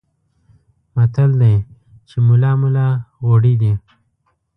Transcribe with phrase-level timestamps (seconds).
[0.95, 1.55] متل دی
[2.09, 2.87] چې ملا ملا
[3.25, 3.73] غوړي دي.